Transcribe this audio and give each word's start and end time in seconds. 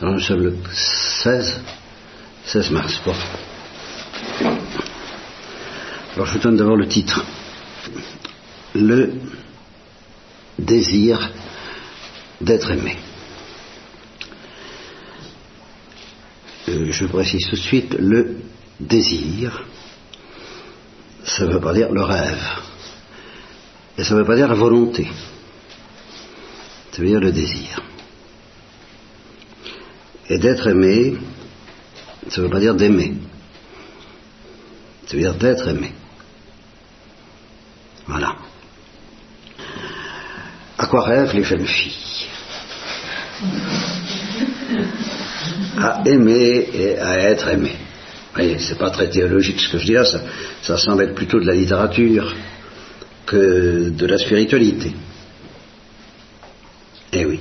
Alors 0.00 0.14
nous 0.14 0.20
sommes 0.20 0.42
le 0.42 0.56
16, 0.72 1.60
16 2.46 2.70
mars. 2.70 3.02
Bon. 3.04 3.14
Alors 6.14 6.26
je 6.26 6.32
vous 6.32 6.38
donne 6.38 6.56
d'abord 6.56 6.76
le 6.76 6.88
titre. 6.88 7.22
Le 8.74 9.12
désir 10.58 11.30
d'être 12.40 12.70
aimé. 12.70 12.96
Euh, 16.70 16.90
je 16.90 17.04
précise 17.04 17.46
tout 17.50 17.56
de 17.56 17.60
suite, 17.60 17.94
le 17.98 18.36
désir, 18.78 19.66
ça 21.24 21.44
ne 21.44 21.52
veut 21.52 21.60
pas 21.60 21.74
dire 21.74 21.92
le 21.92 22.02
rêve. 22.02 22.42
Et 23.98 24.04
ça 24.04 24.14
ne 24.14 24.20
veut 24.20 24.26
pas 24.26 24.36
dire 24.36 24.48
la 24.48 24.54
volonté. 24.54 25.06
Ça 26.90 27.02
veut 27.02 27.08
dire 27.08 27.20
le 27.20 27.32
désir. 27.32 27.82
Et 30.30 30.38
d'être 30.38 30.68
aimé, 30.68 31.16
ça 32.28 32.40
ne 32.40 32.46
veut 32.46 32.52
pas 32.52 32.60
dire 32.60 32.76
d'aimer. 32.76 33.14
Ça 35.06 35.14
veut 35.14 35.22
dire 35.22 35.34
d'être 35.34 35.66
aimé. 35.66 35.92
Voilà. 38.06 38.36
À 40.78 40.86
quoi 40.86 41.02
rêvent 41.02 41.34
les 41.34 41.42
jeunes 41.42 41.66
filles? 41.66 42.28
À 45.78 46.02
aimer 46.06 46.68
et 46.74 46.98
à 46.98 47.18
être 47.18 47.48
aimé. 47.48 47.72
Vous 47.72 48.34
voyez, 48.34 48.58
c'est 48.60 48.78
pas 48.78 48.90
très 48.90 49.10
théologique 49.10 49.60
ce 49.60 49.72
que 49.72 49.78
je 49.78 49.86
dis 49.86 49.92
là, 49.94 50.04
ça, 50.04 50.20
ça 50.62 50.76
semble 50.76 51.02
être 51.02 51.16
plutôt 51.16 51.40
de 51.40 51.46
la 51.46 51.54
littérature 51.54 52.32
que 53.26 53.90
de 53.90 54.06
la 54.06 54.18
spiritualité. 54.18 54.92
Eh 57.12 57.24
oui. 57.24 57.40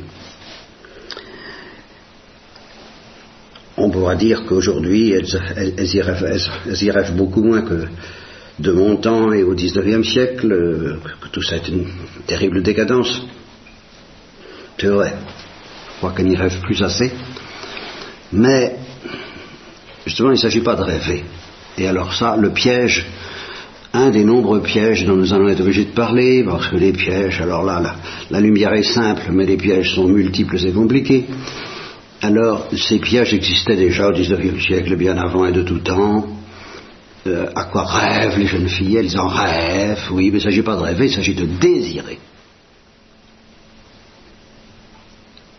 Dire 4.16 4.46
qu'aujourd'hui, 4.46 5.12
elles, 5.12 5.96
y 5.96 6.02
rêvent, 6.92 7.16
beaucoup 7.16 7.44
moins 7.44 7.62
que 7.62 7.86
de 8.60 8.72
mon 8.72 8.98
temps 8.98 9.32
et 9.32 9.44
au 9.44 9.54
XIXe 9.54 10.08
siècle, 10.08 11.00
que 11.22 11.28
tout 11.30 11.42
ça 11.42 11.58
est 11.58 11.68
une 11.68 11.86
terrible 12.28 12.62
décadence. 12.62 13.22
C'est 14.78 14.88
vrai. 14.88 15.14
Je 15.94 15.98
crois 15.98 16.12
qu'elles 16.12 16.28
n'y 16.28 16.36
rêvent 16.36 16.62
plus 16.62 16.82
assez. 16.82 17.12
Mais, 18.32 18.76
justement, 20.06 20.30
il 20.30 20.34
ne 20.34 20.38
s'agit 20.38 20.62
pas 20.62 20.76
de 20.76 20.84
rêver. 20.84 21.24
Et 21.78 21.88
alors 21.88 22.14
ça, 22.14 22.36
le 22.38 22.52
piège, 22.52 23.06
un 23.94 24.10
des 24.10 24.24
nombreux 24.24 24.62
pièges 24.62 25.06
dont 25.06 25.16
nous 25.16 25.34
allons 25.34 25.50
être 25.50 25.62
obligés 25.62 25.86
de 25.86 25.94
parler, 25.94 26.44
parce 26.44 26.68
que 26.68 26.76
les 26.76 26.92
pièges, 26.92 27.42
alors 27.42 27.64
là, 27.64 27.96
la, 28.30 28.40
lumière 28.40 28.74
est 28.74 28.84
simple, 28.84 29.32
mais 29.32 29.46
les 29.46 29.58
pièges 29.58 29.96
sont 29.96 30.08
multiples 30.08 30.58
et 30.64 30.72
compliqués. 30.72 31.26
Alors, 32.22 32.68
ces 32.76 33.00
pièges 33.00 33.34
existaient 33.34 33.78
déjà 33.78 34.10
au 34.10 34.12
XIXe 34.12 34.62
siècle, 34.62 34.96
bien 34.98 35.18
avant 35.18 35.46
et 35.46 35.54
de 35.54 35.64
tout 35.64 35.80
temps. 35.80 36.28
Euh, 37.28 37.50
à 37.56 37.66
quoi 37.66 37.84
rêvent 37.84 38.38
les 38.38 38.48
jeunes 38.48 38.68
filles? 38.68 38.98
Elles 38.98 39.18
en 39.18 39.28
rêvent, 39.28 40.12
oui, 40.12 40.26
mais 40.26 40.40
il 40.40 40.46
ne 40.46 40.50
s'agit 40.50 40.62
pas 40.62 40.76
de 40.76 40.82
rêver, 40.82 41.06
il 41.06 41.14
s'agit 41.14 41.36
de 41.36 41.46
désirer. 41.46 42.20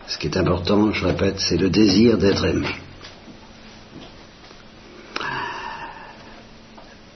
Ce 0.07 0.17
qui 0.17 0.27
est 0.27 0.37
important, 0.37 0.91
je 0.91 1.05
répète, 1.05 1.39
c'est 1.39 1.57
le 1.57 1.69
désir 1.69 2.17
d'être 2.17 2.45
aimé. 2.45 2.67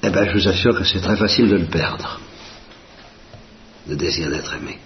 Eh 0.02 0.09
bien, 0.09 0.26
je 0.26 0.34
vous 0.34 0.48
assure 0.48 0.78
que 0.78 0.84
c'est 0.84 1.02
très 1.02 1.18
facile 1.18 1.50
de 1.50 1.58
le 1.58 1.66
perdre, 1.66 2.20
le 3.88 3.96
désir 3.96 4.30
d'être 4.30 4.54
aimé. 4.56 4.80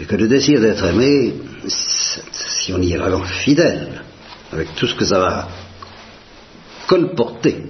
Et 0.00 0.06
que 0.06 0.16
le 0.16 0.28
désir 0.28 0.60
d'être 0.60 0.84
aimé, 0.84 1.34
si 1.68 2.72
on 2.72 2.80
y 2.80 2.92
est 2.92 2.96
vraiment 2.96 3.24
fidèle, 3.24 4.02
avec 4.52 4.74
tout 4.74 4.86
ce 4.86 4.94
que 4.94 5.04
ça 5.04 5.18
va 5.18 5.48
colporter 6.86 7.62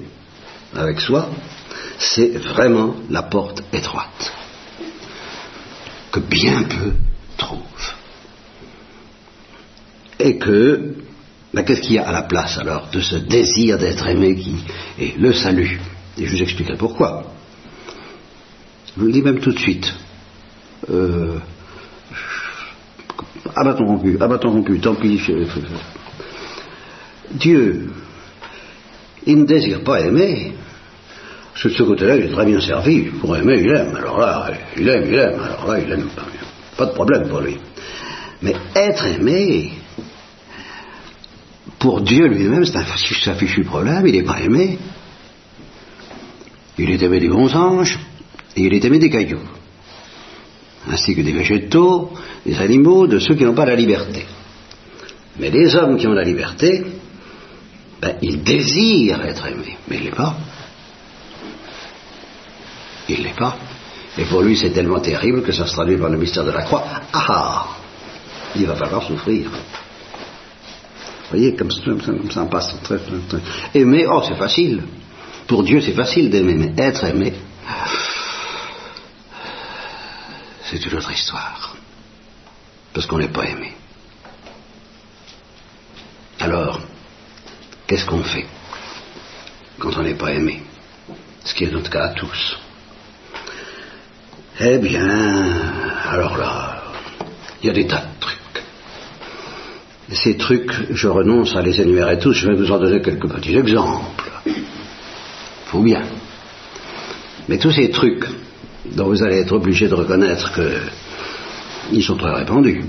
avec 0.74 1.00
soi, 1.00 1.28
c'est 1.98 2.38
vraiment 2.38 2.94
la 3.10 3.22
porte 3.22 3.62
étroite 3.72 4.32
que 6.10 6.20
bien 6.20 6.62
peu 6.62 6.92
trouvent. 7.36 7.60
Et 10.18 10.38
que, 10.38 10.94
ben, 11.52 11.64
qu'est-ce 11.64 11.80
qu'il 11.80 11.94
y 11.94 11.98
a 11.98 12.08
à 12.08 12.12
la 12.12 12.22
place 12.22 12.58
alors 12.58 12.88
de 12.90 13.00
ce 13.00 13.16
désir 13.16 13.78
d'être 13.78 14.06
aimé 14.06 14.36
qui 14.36 14.56
est 14.98 15.16
le 15.18 15.32
salut? 15.32 15.80
Et 16.18 16.26
je 16.26 16.30
vous 16.36 16.42
expliquerai 16.42 16.76
pourquoi. 16.76 17.32
Je 18.94 19.00
vous 19.00 19.06
le 19.06 19.12
dis 19.12 19.22
même 19.22 19.40
tout 19.40 19.52
de 19.52 19.58
suite. 19.58 19.92
Euh, 20.90 21.38
abattons 23.54 23.86
rompu, 23.86 24.16
abattons 24.20 24.50
rompu, 24.50 24.80
tant 24.80 24.94
pis. 24.94 25.20
Dieu, 27.32 27.90
il 29.26 29.38
ne 29.38 29.44
désire 29.44 29.82
pas 29.82 30.00
aimer. 30.00 30.52
De 31.62 31.68
ce 31.68 31.82
côté-là, 31.82 32.16
il 32.16 32.24
est 32.24 32.30
très 32.30 32.46
bien 32.46 32.60
servi. 32.60 33.02
Pour 33.20 33.36
aimer, 33.36 33.60
il 33.60 33.70
aime. 33.70 33.94
Alors 33.96 34.18
là, 34.18 34.50
il 34.76 34.88
aime, 34.88 35.04
il 35.06 35.14
aime. 35.14 35.40
Alors 35.40 35.72
là, 35.72 35.78
il 35.78 35.92
aime. 35.92 36.08
Pas 36.76 36.86
de 36.86 36.92
problème 36.92 37.28
pour 37.28 37.40
lui. 37.40 37.58
Mais 38.40 38.54
être 38.74 39.06
aimé, 39.06 39.72
pour 41.78 42.00
Dieu 42.00 42.26
lui-même, 42.28 42.64
c'est 42.64 42.78
un 42.78 43.34
fichu 43.34 43.64
problème. 43.64 44.06
Il 44.06 44.14
n'est 44.14 44.22
pas 44.22 44.40
aimé. 44.40 44.78
Il 46.78 46.90
est 46.90 47.02
aimé 47.02 47.20
des 47.20 47.28
bons 47.28 47.54
anges 47.54 47.98
et 48.56 48.62
il 48.62 48.72
est 48.72 48.84
aimé 48.84 48.98
des 48.98 49.10
cailloux. 49.10 49.40
Ainsi 50.88 51.14
que 51.14 51.20
des 51.20 51.32
végétaux, 51.32 52.10
des 52.44 52.58
animaux, 52.58 53.06
de 53.06 53.18
ceux 53.18 53.34
qui 53.34 53.44
n'ont 53.44 53.54
pas 53.54 53.66
la 53.66 53.76
liberté. 53.76 54.24
Mais 55.38 55.50
les 55.50 55.74
hommes 55.76 55.96
qui 55.96 56.06
ont 56.06 56.12
la 56.12 56.24
liberté, 56.24 56.84
ben, 58.00 58.16
ils 58.22 58.42
désirent 58.42 59.24
être 59.24 59.46
aimés, 59.46 59.76
mais 59.88 59.96
il 59.96 60.00
ne 60.00 60.04
l'est 60.06 60.16
pas. 60.16 60.36
Il 63.08 63.18
ne 63.18 63.24
l'est 63.24 63.36
pas. 63.36 63.56
Et 64.18 64.24
pour 64.24 64.42
lui, 64.42 64.56
c'est 64.56 64.70
tellement 64.70 65.00
terrible 65.00 65.42
que 65.42 65.52
ça 65.52 65.66
se 65.66 65.72
traduit 65.72 65.98
par 65.98 66.08
le 66.08 66.18
mystère 66.18 66.44
de 66.44 66.50
la 66.50 66.62
croix. 66.62 66.84
Ah, 67.12 67.26
ah 67.28 67.66
Il 68.56 68.66
va 68.66 68.74
falloir 68.74 69.02
souffrir. 69.02 69.50
Vous 69.50 71.36
voyez, 71.36 71.54
comme 71.54 71.70
ça, 71.70 71.80
comme 71.84 72.30
ça 72.30 72.44
passe 72.46 72.74
très, 72.82 72.98
très, 72.98 73.38
Aimer, 73.74 74.06
oh, 74.10 74.22
c'est 74.26 74.34
facile. 74.34 74.82
Pour 75.46 75.62
Dieu, 75.62 75.80
c'est 75.80 75.92
facile 75.92 76.30
d'aimer, 76.30 76.54
mais 76.54 76.82
être 76.82 77.04
aimé, 77.04 77.34
c'est 80.70 80.86
une 80.86 80.94
autre 80.94 81.10
histoire. 81.10 81.74
Parce 82.92 83.06
qu'on 83.06 83.18
n'est 83.18 83.28
pas 83.28 83.46
aimé. 83.46 83.72
Alors, 86.38 86.80
qu'est-ce 87.86 88.06
qu'on 88.06 88.22
fait 88.22 88.46
quand 89.78 89.96
on 89.96 90.02
n'est 90.02 90.14
pas 90.14 90.32
aimé? 90.32 90.62
Ce 91.44 91.54
qui 91.54 91.64
est 91.64 91.72
notre 91.72 91.90
cas 91.90 92.04
à 92.04 92.08
tous. 92.10 92.58
Eh 94.60 94.78
bien, 94.78 95.08
alors 96.04 96.36
là, 96.36 96.82
il 97.62 97.66
y 97.66 97.70
a 97.70 97.72
des 97.72 97.86
tas 97.86 98.02
de 98.02 98.20
trucs. 98.20 98.64
Ces 100.12 100.36
trucs, 100.36 100.92
je 100.92 101.08
renonce 101.08 101.56
à 101.56 101.62
les 101.62 101.80
énumérer 101.80 102.18
tous, 102.18 102.34
je 102.34 102.48
vais 102.48 102.56
vous 102.56 102.70
en 102.70 102.78
donner 102.78 103.00
quelques 103.00 103.28
petits 103.28 103.56
exemples. 103.56 104.30
Faut 105.66 105.80
bien. 105.80 106.02
Mais 107.48 107.58
tous 107.58 107.72
ces 107.72 107.90
trucs 107.90 108.26
dont 108.94 109.06
vous 109.06 109.22
allez 109.22 109.38
être 109.38 109.52
obligé 109.52 109.88
de 109.88 109.94
reconnaître 109.94 110.52
qu'ils 110.54 112.02
sont 112.02 112.16
très 112.16 112.34
répandus, 112.34 112.84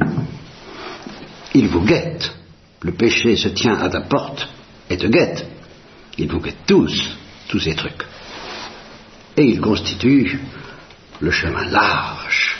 ils 1.53 1.67
vous 1.67 1.81
guettent. 1.81 2.33
Le 2.81 2.93
péché 2.93 3.35
se 3.35 3.49
tient 3.49 3.77
à 3.77 3.89
ta 3.89 4.01
porte 4.01 4.47
et 4.89 4.97
te 4.97 5.07
guette. 5.07 5.45
Ils 6.17 6.29
vous 6.29 6.39
guettent 6.39 6.65
tous, 6.65 7.17
tous 7.47 7.59
ces 7.59 7.75
trucs. 7.75 8.05
Et 9.37 9.45
ils 9.45 9.61
constituent 9.61 10.39
le 11.19 11.31
chemin 11.31 11.65
large 11.65 12.57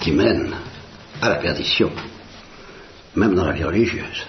qui 0.00 0.12
mène 0.12 0.54
à 1.20 1.28
la 1.28 1.36
perdition, 1.36 1.90
même 3.16 3.34
dans 3.34 3.44
la 3.44 3.52
vie 3.52 3.64
religieuse. 3.64 4.26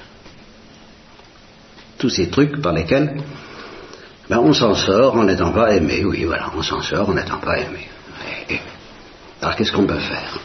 Tous 1.97 2.09
ces 2.09 2.29
trucs 2.29 2.61
par 2.61 2.73
lesquels 2.73 3.21
ben, 4.29 4.39
on 4.39 4.53
s'en 4.53 4.75
sort 4.75 5.15
en 5.15 5.25
n'étant 5.25 5.51
pas 5.51 5.75
aimé, 5.75 6.03
oui, 6.05 6.23
voilà, 6.23 6.51
on 6.55 6.63
s'en 6.63 6.81
sort 6.81 7.09
en 7.09 7.13
n'étant 7.13 7.39
pas 7.39 7.59
aimé. 7.59 7.87
Alors 9.41 9.55
qu'est-ce 9.55 9.71
qu'on 9.71 9.87
peut 9.87 9.99
faire? 9.99 10.39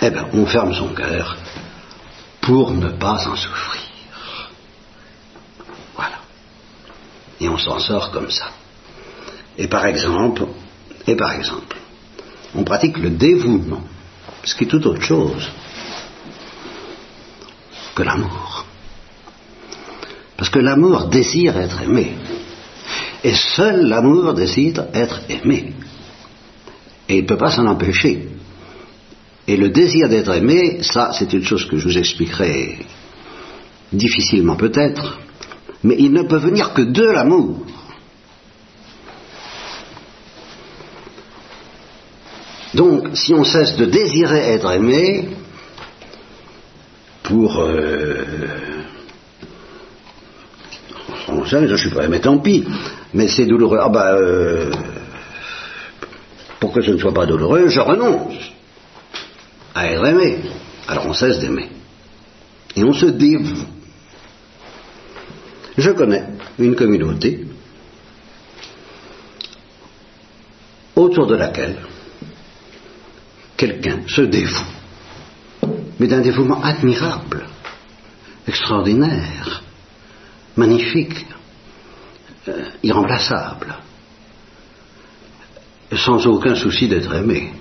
Eh 0.00 0.10
bien, 0.10 0.28
on 0.32 0.46
ferme 0.46 0.72
son 0.72 0.88
cœur 0.94 1.36
pour 2.40 2.70
ne 2.70 2.88
pas 2.88 3.28
en 3.28 3.36
souffrir. 3.36 3.82
Voilà. 5.94 6.20
Et 7.40 7.48
on 7.48 7.58
s'en 7.58 7.78
sort 7.80 8.10
comme 8.12 8.30
ça. 8.30 8.50
Et 9.58 9.66
par 9.66 9.84
exemple, 9.86 10.46
et 11.06 11.16
par 11.16 11.32
exemple, 11.32 11.76
on 12.54 12.64
pratique 12.64 12.96
le 12.96 13.10
dévouement, 13.10 13.82
ce 14.44 14.54
qui 14.54 14.64
est 14.64 14.68
tout 14.68 14.86
autre 14.86 15.02
chose 15.02 15.50
que 17.94 18.02
l'amour. 18.04 18.64
Parce 20.36 20.48
que 20.48 20.60
l'amour 20.60 21.08
désire 21.08 21.58
être 21.58 21.82
aimé. 21.82 22.16
Et 23.24 23.34
seul 23.34 23.88
l'amour 23.88 24.34
désire 24.34 24.86
être 24.94 25.20
aimé. 25.28 25.72
Et 27.08 27.18
il 27.18 27.22
ne 27.22 27.26
peut 27.26 27.36
pas 27.36 27.50
s'en 27.50 27.66
empêcher. 27.66 28.28
Et 29.46 29.56
le 29.56 29.70
désir 29.70 30.08
d'être 30.08 30.34
aimé, 30.34 30.82
ça 30.82 31.10
c'est 31.12 31.32
une 31.32 31.44
chose 31.44 31.64
que 31.66 31.78
je 31.78 31.88
vous 31.88 31.98
expliquerai 31.98 32.78
difficilement 33.92 34.56
peut-être, 34.56 35.18
mais 35.82 35.96
il 35.98 36.12
ne 36.12 36.22
peut 36.22 36.36
venir 36.36 36.74
que 36.74 36.82
de 36.82 37.04
l'amour. 37.04 37.64
Donc, 42.74 43.16
si 43.16 43.32
on 43.32 43.44
cesse 43.44 43.76
de 43.76 43.86
désirer 43.86 44.40
être 44.52 44.70
aimé, 44.70 45.30
pour... 47.22 47.60
Euh, 47.60 48.24
je 51.44 51.56
ne 51.56 51.76
suis 51.76 51.90
pas 51.90 52.04
aimé, 52.04 52.20
tant 52.20 52.38
pis, 52.38 52.64
mais 53.14 53.28
c'est 53.28 53.46
douloureux. 53.46 53.78
Ah 53.80 53.88
ben, 53.88 54.14
euh, 54.14 54.70
pour 56.60 56.72
que 56.72 56.82
ce 56.82 56.90
ne 56.90 56.98
soit 56.98 57.14
pas 57.14 57.26
douloureux, 57.26 57.68
je 57.68 57.80
renonce 57.80 58.34
à 59.74 59.86
être 59.90 60.04
aimé. 60.04 60.38
Alors 60.86 61.06
on 61.06 61.12
cesse 61.12 61.38
d'aimer. 61.38 61.68
Et 62.76 62.84
on 62.84 62.92
se 62.92 63.06
dévoue. 63.06 63.66
Je 65.76 65.90
connais 65.90 66.24
une 66.58 66.74
communauté 66.74 67.46
autour 70.96 71.26
de 71.26 71.36
laquelle 71.36 71.76
quelqu'un 73.56 74.00
se 74.08 74.22
dévoue, 74.22 74.66
mais 76.00 76.08
d'un 76.08 76.20
dévouement 76.20 76.60
admirable, 76.62 77.46
extraordinaire, 78.46 79.62
magnifique, 80.56 81.26
euh, 82.48 82.62
irremplaçable, 82.82 83.74
sans 85.96 86.26
aucun 86.26 86.54
souci 86.54 86.88
d'être 86.88 87.12
aimé. 87.14 87.52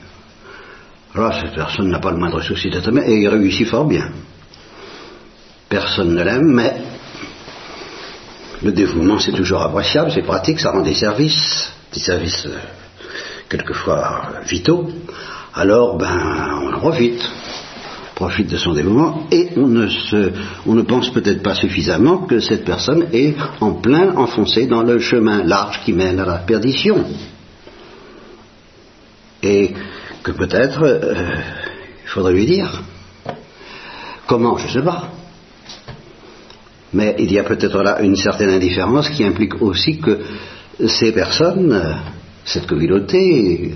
Alors 1.14 1.34
cette 1.34 1.56
personne 1.56 1.90
n'a 1.90 2.00
pas 2.00 2.12
le 2.12 2.18
moindre 2.18 2.42
souci 2.42 2.70
d'être 2.70 2.90
aimé 2.90 3.04
et 3.06 3.18
il 3.18 3.28
réussit 3.28 3.68
fort 3.68 3.86
bien. 3.86 4.10
Personne 5.70 6.14
ne 6.14 6.24
l'aime, 6.24 6.54
mais 6.54 6.82
le 8.64 8.72
dévouement 8.72 9.20
c'est 9.20 9.34
toujours 9.34 9.62
appréciable, 9.62 10.12
c'est 10.12 10.24
pratique, 10.24 10.60
ça 10.60 10.72
rend 10.72 10.82
des 10.82 10.94
services, 10.94 11.72
des 11.94 12.00
services 12.00 12.46
euh, 12.46 12.58
quelquefois 13.50 14.42
vitaux 14.46 14.90
alors 15.58 15.98
ben, 15.98 16.62
on 16.62 16.74
en 16.74 16.80
profite, 16.80 17.28
profite 18.18 18.50
de 18.50 18.58
son 18.58 18.74
dévouement, 18.74 19.28
et 19.32 19.50
on 19.58 19.68
ne, 19.68 19.88
se, 19.88 20.32
on 20.66 20.74
ne 20.74 20.82
pense 20.82 21.12
peut-être 21.12 21.44
pas 21.44 21.54
suffisamment 21.54 22.26
que 22.26 22.40
cette 22.40 22.66
personne 22.66 23.06
est 23.14 23.36
en 23.62 23.74
plein 23.74 24.16
enfoncée 24.16 24.66
dans 24.66 24.82
le 24.82 24.98
chemin 24.98 25.44
large 25.44 25.82
qui 25.86 25.94
mène 25.94 26.20
à 26.20 26.26
la 26.26 26.40
perdition. 26.40 27.06
Et 29.44 29.72
que 30.24 30.32
peut-être 30.32 30.82
euh, 30.82 31.14
il 32.04 32.10
faudrait 32.10 32.34
lui 32.34 32.48
dire. 32.48 32.82
Comment, 34.26 34.58
je 34.58 34.66
ne 34.66 34.72
sais 34.72 34.82
pas. 34.82 35.12
Mais 36.94 37.16
il 37.20 37.32
y 37.32 37.38
a 37.38 37.44
peut-être 37.44 37.84
là 37.84 38.02
une 38.02 38.16
certaine 38.16 38.50
indifférence 38.50 39.12
qui 39.12 39.24
implique 39.24 39.62
aussi 39.62 40.00
que 40.00 40.22
ces 40.88 41.12
personnes, 41.12 42.02
cette 42.44 42.66
communauté, 42.66 43.76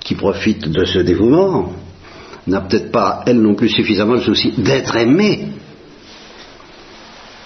qui 0.00 0.14
profite 0.14 0.70
de 0.70 0.86
ce 0.86 1.00
dévouement 1.00 1.74
n'a 2.46 2.60
peut-être 2.60 2.90
pas, 2.90 3.22
elle 3.26 3.40
non 3.40 3.54
plus, 3.54 3.68
suffisamment 3.68 4.14
le 4.14 4.22
souci 4.22 4.52
d'être 4.58 4.96
aimée 4.96 5.48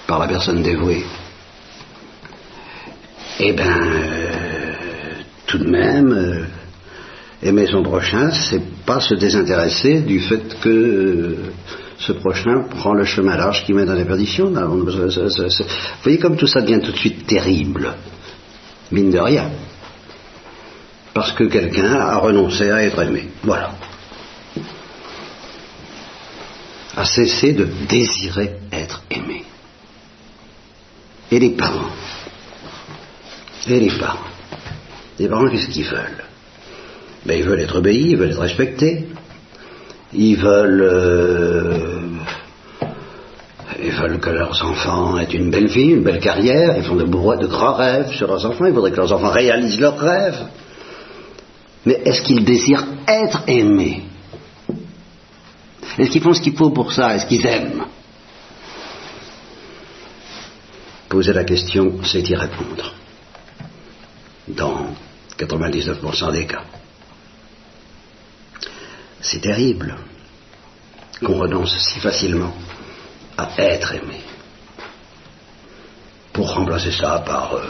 par 0.06 0.18
la 0.18 0.28
personne 0.28 0.62
dévouée. 0.62 1.04
Eh 3.38 3.52
bien, 3.52 3.82
euh, 3.82 4.32
tout 5.46 5.58
de 5.58 5.68
même, 5.68 6.12
euh, 6.12 6.44
aimer 7.42 7.66
son 7.66 7.82
prochain, 7.82 8.30
c'est 8.30 8.62
pas 8.86 9.00
se 9.00 9.14
désintéresser 9.14 10.00
du 10.00 10.20
fait 10.20 10.58
que 10.60 10.68
euh, 10.68 11.36
ce 11.98 12.12
prochain 12.12 12.64
prend 12.70 12.94
le 12.94 13.04
chemin 13.04 13.36
large 13.36 13.64
qui 13.64 13.74
mène 13.74 13.90
à 13.90 13.94
la 13.94 14.04
perdition. 14.04 14.50
Vous 14.50 14.86
voyez 16.02 16.18
comme 16.18 16.36
tout 16.36 16.46
ça 16.46 16.62
devient 16.62 16.80
tout 16.82 16.92
de 16.92 16.96
suite 16.96 17.26
terrible, 17.26 17.94
mine 18.90 19.10
de 19.10 19.18
rien 19.18 19.50
parce 21.16 21.32
que 21.32 21.44
quelqu'un 21.44 21.94
a 21.94 22.18
renoncé 22.18 22.70
à 22.70 22.84
être 22.84 23.00
aimé. 23.00 23.30
Voilà. 23.42 23.70
A 26.96 27.04
cessé 27.04 27.52
de 27.52 27.68
désirer 27.88 28.56
être 28.72 29.02
aimé. 29.10 29.44
Et 31.30 31.38
les 31.38 31.50
parents? 31.50 31.90
Et 33.68 33.80
les 33.80 33.98
parents? 33.98 34.18
Les 35.18 35.28
parents, 35.28 35.48
qu'est-ce 35.48 35.68
qu'ils 35.68 35.84
veulent? 35.84 36.24
Ben, 37.26 37.38
Ils 37.38 37.44
veulent 37.44 37.60
être 37.60 37.76
obéis, 37.76 38.10
ils 38.10 38.16
veulent 38.16 38.30
être 38.30 38.40
respectés. 38.40 39.08
Ils 40.14 40.36
veulent... 40.36 40.82
Euh, 40.82 42.00
ils 43.82 43.92
veulent 43.92 44.18
que 44.20 44.30
leurs 44.30 44.64
enfants 44.64 45.18
aient 45.18 45.24
une 45.24 45.50
belle 45.50 45.66
vie, 45.66 45.90
une 45.90 46.02
belle 46.02 46.20
carrière, 46.20 46.76
ils 46.76 46.82
font 46.82 46.96
de, 46.96 47.04
de 47.04 47.46
grands 47.46 47.74
rêves 47.74 48.10
sur 48.12 48.26
leurs 48.26 48.46
enfants, 48.46 48.64
ils 48.64 48.72
voudraient 48.72 48.90
que 48.90 48.96
leurs 48.96 49.12
enfants 49.12 49.30
réalisent 49.30 49.80
leurs 49.80 49.98
rêves. 49.98 50.46
Mais 51.84 52.00
est-ce 52.04 52.22
qu'ils 52.22 52.44
désirent 52.44 52.86
être 53.06 53.42
aimés? 53.46 54.02
Est-ce 55.98 56.10
qu'ils 56.10 56.22
font 56.22 56.34
ce 56.34 56.40
qu'il 56.40 56.56
faut 56.56 56.70
pour 56.70 56.92
ça 56.92 57.14
Est-ce 57.14 57.26
qu'ils 57.26 57.46
aiment 57.46 57.86
Poser 61.08 61.32
la 61.32 61.44
question, 61.44 61.98
c'est 62.04 62.28
y 62.28 62.34
répondre. 62.34 62.92
Dans 64.48 64.94
99% 65.38 66.32
des 66.32 66.46
cas. 66.46 66.64
C'est 69.20 69.40
terrible 69.40 69.96
qu'on 71.24 71.38
renonce 71.38 71.76
si 71.78 72.00
facilement 72.00 72.54
à 73.36 73.48
être 73.58 73.94
aimé. 73.94 74.20
Pour 76.32 76.52
remplacer 76.54 76.92
ça 76.92 77.22
par 77.24 77.54
euh, 77.54 77.62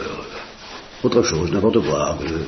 autre 1.03 1.23
chose, 1.23 1.51
n'importe 1.51 1.85
quoi. 1.85 2.17
Euh, 2.21 2.43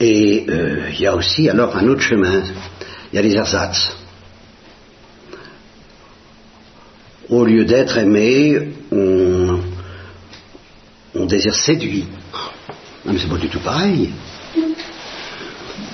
Et 0.00 0.46
euh, 0.48 0.90
il 0.92 1.00
y 1.00 1.06
a 1.06 1.14
aussi 1.14 1.48
alors 1.48 1.76
un 1.76 1.86
autre 1.88 2.00
chemin, 2.00 2.42
il 3.12 3.16
y 3.16 3.18
a 3.18 3.22
les 3.22 3.34
ersatz. 3.34 3.96
Au 7.28 7.44
lieu 7.44 7.64
d'être 7.64 7.96
aimé, 7.98 8.72
on, 8.90 9.60
désire 11.26 11.54
séduire. 11.54 12.06
Non 13.04 13.12
mais 13.12 13.18
c'est 13.18 13.28
pas 13.28 13.38
du 13.38 13.48
tout 13.48 13.60
pareil. 13.60 14.10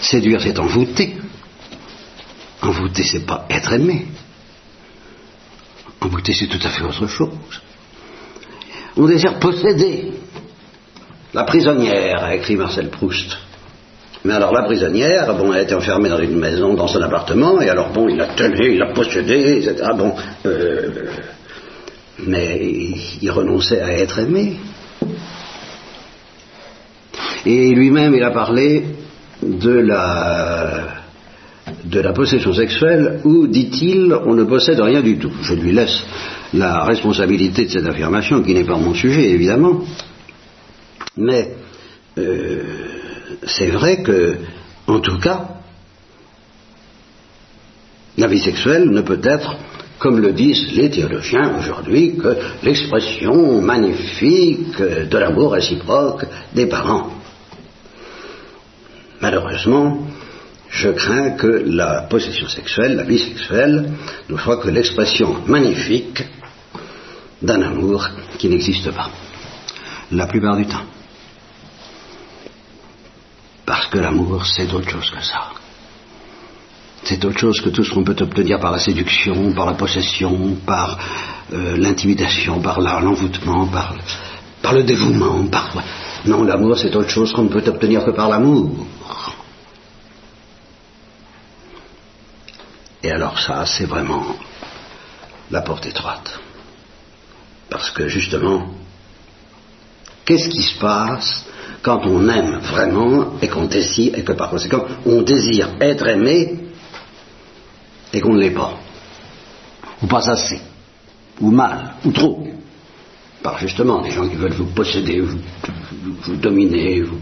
Séduire 0.00 0.40
c'est 0.40 0.58
envoûter. 0.58 1.16
Envoûter 2.62 3.04
c'est 3.04 3.26
pas 3.26 3.46
être 3.50 3.72
aimé. 3.72 4.06
Envoûter 6.00 6.32
c'est 6.32 6.48
tout 6.48 6.66
à 6.66 6.70
fait 6.70 6.82
autre 6.82 7.06
chose. 7.06 7.30
On 8.96 9.06
désire 9.06 9.38
posséder. 9.38 10.12
La 11.34 11.44
prisonnière, 11.44 12.24
a 12.24 12.34
écrit 12.34 12.56
Marcel 12.56 12.88
Proust. 12.88 13.36
Mais 14.28 14.34
alors 14.34 14.52
la 14.52 14.64
prisonnière, 14.64 15.34
bon, 15.38 15.54
elle 15.54 15.62
était 15.62 15.74
enfermée 15.74 16.10
dans 16.10 16.18
une 16.18 16.38
maison, 16.38 16.74
dans 16.74 16.86
son 16.86 17.00
appartement, 17.00 17.62
et 17.62 17.70
alors 17.70 17.88
bon, 17.94 18.10
il 18.10 18.18
la 18.18 18.26
tenait, 18.26 18.74
il 18.74 18.78
la 18.78 18.92
possédé, 18.92 19.56
etc. 19.56 19.88
Bon, 19.96 20.14
euh, 20.44 20.90
mais 22.26 22.60
il 23.22 23.30
renonçait 23.30 23.80
à 23.80 23.90
être 23.90 24.18
aimé. 24.18 24.56
Et 27.46 27.70
lui-même, 27.70 28.14
il 28.14 28.22
a 28.22 28.30
parlé 28.30 28.84
de 29.42 29.72
la, 29.72 30.88
de 31.86 32.00
la 32.00 32.12
possession 32.12 32.52
sexuelle 32.52 33.20
où, 33.24 33.46
dit-il, 33.46 34.12
on 34.12 34.34
ne 34.34 34.44
possède 34.44 34.78
rien 34.78 35.00
du 35.00 35.16
tout. 35.16 35.32
Je 35.40 35.54
lui 35.54 35.72
laisse 35.72 36.02
la 36.52 36.84
responsabilité 36.84 37.64
de 37.64 37.70
cette 37.70 37.86
affirmation, 37.86 38.42
qui 38.42 38.52
n'est 38.52 38.64
pas 38.64 38.76
mon 38.76 38.92
sujet, 38.92 39.30
évidemment. 39.30 39.84
Mais 41.16 41.54
euh, 42.18 42.62
c'est 43.46 43.70
vrai 43.70 44.02
que, 44.02 44.36
en 44.86 45.00
tout 45.00 45.18
cas, 45.18 45.48
la 48.16 48.26
vie 48.26 48.40
sexuelle 48.40 48.90
ne 48.90 49.00
peut 49.00 49.20
être, 49.22 49.56
comme 49.98 50.20
le 50.20 50.32
disent 50.32 50.72
les 50.74 50.90
théologiens 50.90 51.56
aujourd'hui, 51.58 52.16
que 52.16 52.36
l'expression 52.62 53.60
magnifique 53.60 54.78
de 54.78 55.18
l'amour 55.18 55.52
réciproque 55.52 56.24
des 56.54 56.66
parents. 56.66 57.12
Malheureusement, 59.20 60.06
je 60.68 60.90
crains 60.90 61.30
que 61.30 61.64
la 61.66 62.02
possession 62.02 62.48
sexuelle, 62.48 62.96
la 62.96 63.04
vie 63.04 63.18
sexuelle, 63.18 63.90
ne 64.28 64.36
soit 64.36 64.58
que 64.58 64.68
l'expression 64.68 65.42
magnifique 65.46 66.22
d'un 67.40 67.62
amour 67.62 68.08
qui 68.38 68.48
n'existe 68.48 68.90
pas. 68.92 69.10
La 70.12 70.26
plupart 70.26 70.56
du 70.56 70.66
temps. 70.66 70.84
Parce 73.68 73.86
que 73.88 73.98
l'amour, 73.98 74.46
c'est 74.46 74.72
autre 74.72 74.88
chose 74.88 75.10
que 75.10 75.22
ça. 75.22 75.50
C'est 77.04 77.22
autre 77.26 77.38
chose 77.38 77.60
que 77.60 77.68
tout 77.68 77.84
ce 77.84 77.92
qu'on 77.92 78.02
peut 78.02 78.16
obtenir 78.18 78.58
par 78.58 78.72
la 78.72 78.78
séduction, 78.78 79.52
par 79.52 79.66
la 79.66 79.74
possession, 79.74 80.56
par 80.64 80.98
euh, 81.52 81.76
l'intimidation, 81.76 82.62
par 82.62 82.80
l'envoûtement, 82.80 83.66
par, 83.66 84.72
le 84.72 84.82
dévouement. 84.84 85.46
Par... 85.48 85.84
Non, 86.24 86.44
l'amour, 86.44 86.78
c'est 86.78 86.96
autre 86.96 87.10
chose 87.10 87.30
qu'on 87.34 87.42
ne 87.42 87.50
peut 87.50 87.62
obtenir 87.68 88.06
que 88.06 88.10
par 88.12 88.30
l'amour. 88.30 88.86
Et 93.02 93.10
alors 93.10 93.38
ça, 93.38 93.66
c'est 93.66 93.84
vraiment 93.84 94.34
la 95.50 95.60
porte 95.60 95.84
étroite. 95.84 96.40
Parce 97.68 97.90
que 97.90 98.08
justement, 98.08 98.70
qu'est-ce 100.24 100.48
qui 100.48 100.62
se 100.62 100.78
passe 100.78 101.44
quand 101.82 102.06
on 102.06 102.28
aime 102.28 102.58
vraiment 102.62 103.34
et 103.40 103.48
qu'on 103.48 103.66
désire, 103.66 104.18
et 104.18 104.22
que 104.22 104.32
par 104.32 104.50
conséquent 104.50 104.84
on 105.06 105.22
désire 105.22 105.68
être 105.80 106.06
aimé 106.08 106.58
et 108.12 108.20
qu'on 108.20 108.34
ne 108.34 108.40
l'est 108.40 108.50
pas. 108.50 108.74
Ou 110.02 110.06
pas 110.06 110.28
assez. 110.30 110.60
Ou 111.40 111.50
mal. 111.50 111.94
Ou 112.04 112.12
trop. 112.12 112.46
Par 113.42 113.58
justement 113.58 114.00
des 114.02 114.10
gens 114.10 114.28
qui 114.28 114.36
veulent 114.36 114.52
vous 114.52 114.66
posséder, 114.66 115.20
vous, 115.20 115.38
vous 116.22 116.36
dominer, 116.36 117.02
vous, 117.02 117.18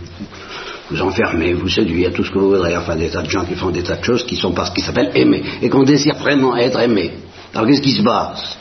vous 0.91 1.03
enfermer, 1.03 1.53
vous 1.53 1.69
séduire, 1.69 2.13
tout 2.13 2.25
ce 2.25 2.31
que 2.31 2.39
vous 2.39 2.51
voudrez, 2.51 2.77
enfin 2.77 2.97
des 2.97 3.11
tas 3.11 3.23
de 3.23 3.29
gens 3.29 3.45
qui 3.45 3.55
font 3.55 3.71
des 3.71 3.83
tas 3.83 3.97
de 3.97 4.05
choses 4.05 4.25
qui 4.25 4.37
sont 4.37 4.53
pas 4.53 4.67
ce 4.67 4.73
qui 4.73 4.81
s'appelle 4.81 5.11
aimer, 5.15 5.43
et 5.61 5.69
qu'on 5.69 5.83
désire 5.83 6.17
vraiment 6.17 6.57
être 6.57 6.81
aimé. 6.81 7.13
Alors 7.55 7.67
qu'est-ce 7.67 7.83
qui 7.83 7.93
se 7.93 8.03
passe? 8.03 8.59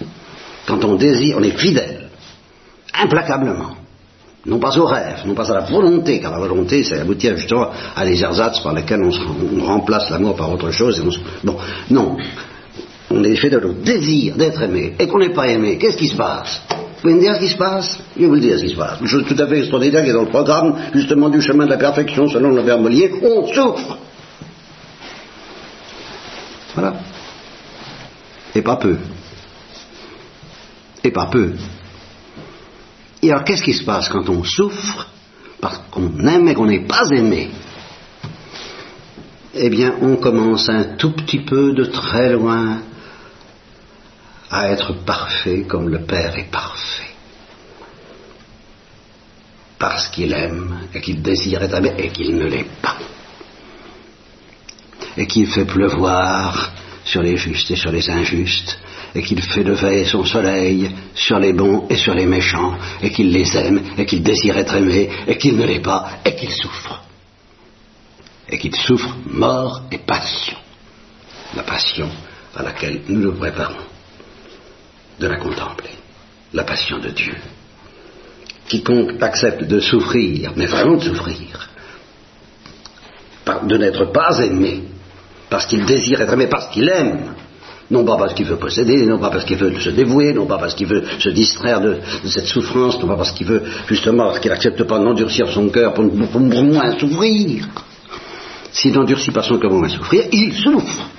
Quand 0.65 0.83
on 0.83 0.95
désire, 0.95 1.37
on 1.39 1.43
est 1.43 1.57
fidèle, 1.57 2.09
implacablement. 2.93 3.75
Non 4.45 4.59
pas 4.59 4.77
au 4.77 4.85
rêve, 4.85 5.23
non 5.25 5.33
pas 5.33 5.49
à 5.49 5.55
la 5.55 5.61
volonté, 5.61 6.19
car 6.19 6.31
la 6.31 6.37
volonté, 6.37 6.83
c'est 6.83 6.99
aboutir 6.99 7.35
justement 7.35 7.71
à 7.95 8.05
des 8.05 8.21
ersatz 8.21 8.59
par 8.59 8.73
lesquels 8.73 9.01
on, 9.01 9.65
remplace 9.65 10.09
l'amour 10.11 10.35
par 10.35 10.51
autre 10.51 10.69
chose. 10.69 11.01
bon, 11.43 11.57
non. 11.89 12.17
On 13.09 13.23
est 13.23 13.35
fait 13.35 13.49
de 13.49 13.57
le 13.57 13.73
désir 13.73 14.35
d'être 14.35 14.61
aimé, 14.61 14.93
et 14.99 15.07
qu'on 15.07 15.19
n'est 15.19 15.33
pas 15.33 15.47
aimé. 15.47 15.77
Qu'est-ce 15.77 15.97
qui 15.97 16.07
se 16.07 16.15
passe? 16.15 16.61
Vous 16.69 17.01
pouvez 17.01 17.13
me 17.15 17.19
dire 17.19 17.35
ce 17.35 17.39
qui 17.39 17.49
se 17.49 17.57
passe? 17.57 17.99
Je 18.15 18.21
vais 18.21 18.27
vous 18.27 18.35
le 18.35 18.39
dire 18.39 18.57
ce 18.57 18.63
qui 18.63 18.71
se 18.71 18.77
passe. 18.77 18.99
Une 19.01 19.07
chose 19.07 19.25
tout 19.27 19.35
à 19.37 19.47
fait 19.47 19.59
extraordinaire 19.59 20.03
qui 20.03 20.09
est 20.09 20.13
dans 20.13 20.23
le 20.23 20.29
programme, 20.29 20.75
justement, 20.93 21.29
du 21.29 21.41
chemin 21.41 21.65
de 21.65 21.71
la 21.71 21.77
perfection 21.77 22.27
selon 22.27 22.51
le 22.51 22.61
verbe 22.61 22.87
lié, 22.87 23.11
on 23.23 23.47
souffre. 23.47 23.97
Voilà. 26.75 26.93
Et 28.53 28.61
pas 28.61 28.75
peu. 28.75 28.97
Et 31.03 31.11
pas 31.11 31.27
peu. 31.27 31.53
Et 33.25 33.31
alors, 33.31 33.43
qu'est-ce 33.43 33.63
qui 33.63 33.73
se 33.73 33.83
passe 33.83 34.07
quand 34.07 34.29
on 34.29 34.43
souffre 34.43 35.07
parce 35.59 35.79
qu'on 35.89 36.27
aime 36.27 36.47
et 36.47 36.53
qu'on 36.53 36.67
n'est 36.67 36.85
pas 36.85 37.07
aimé? 37.11 37.49
Eh 39.55 39.67
bien, 39.71 39.95
on 39.99 40.17
commence 40.17 40.69
un 40.69 40.95
tout 40.95 41.13
petit 41.13 41.39
peu 41.39 41.73
de 41.73 41.85
très 41.85 42.33
loin 42.33 42.83
à 44.51 44.69
être 44.69 44.93
parfait 45.05 45.63
comme 45.67 45.89
le 45.89 46.03
Père 46.03 46.37
est 46.37 46.51
parfait. 46.51 47.15
Parce 49.79 50.07
qu'il 50.09 50.31
aime 50.31 50.81
et 50.93 51.01
qu'il 51.01 51.23
désire 51.23 51.63
être 51.63 51.77
aimé 51.77 51.95
et 51.97 52.09
qu'il 52.09 52.35
ne 52.35 52.45
l'est 52.45 52.69
pas. 52.79 52.97
Et 55.17 55.25
qu'il 55.25 55.47
fait 55.47 55.65
pleuvoir 55.65 56.73
sur 57.03 57.23
les 57.23 57.37
justes 57.37 57.71
et 57.71 57.75
sur 57.75 57.91
les 57.91 58.07
injustes, 58.07 58.77
et 59.15 59.21
qu'il 59.23 59.41
fait 59.41 59.63
lever 59.63 60.03
son 60.03 60.25
soleil 60.25 60.91
sur 61.13 61.39
les 61.39 61.53
bons 61.53 61.87
et 61.89 61.95
sur 61.95 62.13
les 62.13 62.25
méchants, 62.25 62.77
et 63.01 63.09
qu'il 63.11 63.31
les 63.31 63.55
aime, 63.55 63.81
et 63.97 64.05
qu'il 64.05 64.21
désire 64.21 64.57
être 64.57 64.75
aimé, 64.75 65.09
et 65.25 65.37
qu'il 65.37 65.55
ne 65.55 65.65
l'est 65.65 65.79
pas, 65.79 66.19
et 66.25 66.35
qu'il 66.35 66.51
souffre. 66.51 67.01
Et 68.49 68.57
qu'il 68.57 68.75
souffre 68.75 69.15
mort 69.25 69.83
et 69.89 69.99
passion. 69.99 70.57
La 71.55 71.63
passion 71.63 72.09
à 72.55 72.63
laquelle 72.63 73.03
nous 73.07 73.21
nous 73.21 73.37
préparons 73.37 73.85
de 75.17 75.27
la 75.27 75.37
contempler, 75.37 75.91
la 76.53 76.63
passion 76.65 76.99
de 76.99 77.09
Dieu. 77.09 77.35
Quiconque 78.67 79.21
accepte 79.21 79.63
de 79.63 79.79
souffrir, 79.79 80.51
mais 80.57 80.65
vraiment 80.65 80.97
de 80.97 81.03
souffrir, 81.03 81.69
de 83.63 83.77
n'être 83.77 84.11
pas 84.11 84.39
aimé, 84.39 84.83
parce 85.49 85.67
qu'il 85.67 85.85
désire 85.85 86.21
être 86.21 86.33
aimé, 86.33 86.47
parce 86.47 86.67
qu'il 86.67 86.89
aime, 86.89 87.35
non 87.91 88.03
pas 88.03 88.17
parce 88.17 88.33
qu'il 88.33 88.45
veut 88.45 88.57
posséder, 88.57 89.05
non 89.05 89.19
pas 89.19 89.29
parce 89.29 89.45
qu'il 89.45 89.57
veut 89.57 89.79
se 89.79 89.89
dévouer, 89.89 90.33
non 90.33 90.45
pas 90.45 90.57
parce 90.57 90.73
qu'il 90.73 90.87
veut 90.87 91.03
se 91.19 91.29
distraire 91.29 91.81
de, 91.81 91.97
cette 92.25 92.47
souffrance, 92.47 92.99
non 92.99 93.07
pas 93.07 93.17
parce 93.17 93.31
qu'il 93.31 93.47
veut 93.47 93.63
justement, 93.87 94.25
parce 94.25 94.39
qu'il 94.39 94.49
n'accepte 94.49 94.83
pas 94.83 94.97
d'endurcir 94.97 95.47
son 95.49 95.69
cœur 95.69 95.93
pour, 95.93 96.05
moins 96.05 96.97
souffrir. 96.97 97.67
S'il 98.71 98.93
n'endurcit 98.93 99.31
pas 99.31 99.43
son 99.43 99.59
cœur 99.59 99.69
pour 99.69 99.79
moins 99.79 99.89
souffrir, 99.89 100.23
il 100.31 100.53
souffre. 100.53 101.09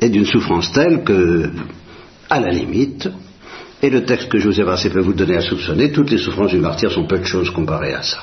Et 0.00 0.08
d'une 0.08 0.24
souffrance 0.24 0.72
telle 0.72 1.02
que 1.02 1.50
à 2.28 2.40
la 2.40 2.50
limite, 2.50 3.08
et 3.82 3.90
le 3.90 4.04
texte 4.04 4.28
que 4.28 4.38
je 4.38 4.48
vous 4.48 4.60
ai 4.60 4.64
passé 4.64 4.90
peut 4.90 5.00
vous 5.00 5.12
donner 5.12 5.36
à 5.36 5.40
soupçonner, 5.40 5.90
toutes 5.90 6.10
les 6.10 6.18
souffrances 6.18 6.50
du 6.50 6.58
martyr 6.58 6.90
sont 6.90 7.06
peu 7.06 7.18
de 7.18 7.24
choses 7.24 7.50
comparées 7.50 7.94
à 7.94 8.02
ça. 8.02 8.18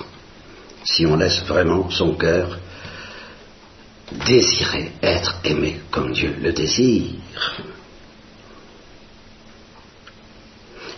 Si 0.83 1.05
on 1.05 1.17
laisse 1.17 1.43
vraiment 1.45 1.89
son 1.89 2.13
cœur 2.13 2.57
désirer 4.11 4.91
être 5.01 5.39
aimé 5.43 5.79
comme 5.91 6.13
Dieu 6.13 6.35
le 6.41 6.53
désire. 6.53 7.15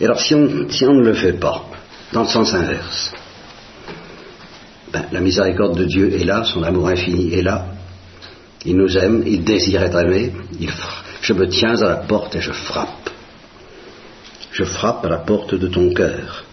Et 0.00 0.04
alors 0.04 0.20
si 0.20 0.34
on, 0.34 0.40
ne 0.46 1.04
le 1.04 1.14
fait 1.14 1.34
pas, 1.34 1.66
dans 2.12 2.22
le 2.22 2.28
sens 2.28 2.54
inverse, 2.54 3.12
ben, 4.92 5.04
la 5.12 5.20
miséricorde 5.20 5.76
de 5.76 5.84
Dieu 5.84 6.14
est 6.14 6.24
là, 6.24 6.44
son 6.44 6.62
amour 6.62 6.88
infini 6.88 7.34
est 7.34 7.42
là, 7.42 7.66
il 8.64 8.76
nous 8.76 8.96
aime, 8.96 9.24
il 9.26 9.44
désire 9.44 9.82
être 9.82 9.98
aimé, 9.98 10.32
il, 10.58 10.70
je 11.20 11.32
me 11.32 11.48
tiens 11.48 11.80
à 11.82 11.88
la 11.88 11.96
porte 11.96 12.34
et 12.36 12.40
je 12.40 12.52
frappe. 12.52 13.10
Je 14.52 14.64
frappe 14.64 15.04
à 15.04 15.08
la 15.08 15.18
porte 15.18 15.54
de 15.54 15.68
ton 15.68 15.92
cœur. 15.92 16.44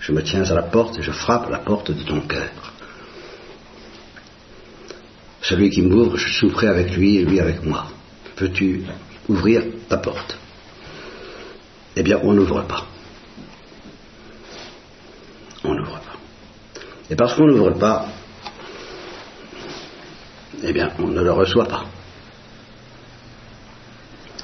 Je 0.00 0.12
me 0.12 0.22
tiens 0.22 0.42
à 0.50 0.54
la 0.54 0.62
porte 0.62 0.98
et 0.98 1.02
je 1.02 1.12
frappe 1.12 1.46
à 1.46 1.50
la 1.50 1.58
porte 1.58 1.92
de 1.92 2.02
ton 2.02 2.20
cœur. 2.20 2.72
Celui 5.52 5.68
qui 5.68 5.82
m'ouvre, 5.82 6.16
je 6.16 6.32
souffrais 6.32 6.68
avec 6.68 6.96
lui 6.96 7.18
et 7.18 7.26
lui 7.26 7.38
avec 7.38 7.62
moi. 7.62 7.86
Veux-tu 8.38 8.84
ouvrir 9.28 9.62
ta 9.86 9.98
porte? 9.98 10.38
Eh 11.94 12.02
bien, 12.02 12.20
on 12.22 12.32
n'ouvre 12.32 12.62
pas. 12.62 12.86
On 15.62 15.74
n'ouvre 15.74 16.00
pas. 16.00 16.16
Et 17.10 17.16
parce 17.16 17.34
qu'on 17.34 17.48
n'ouvre 17.48 17.72
pas, 17.72 18.06
eh 20.62 20.72
bien, 20.72 20.90
on 20.98 21.08
ne 21.08 21.20
le 21.20 21.32
reçoit 21.32 21.66
pas. 21.66 21.84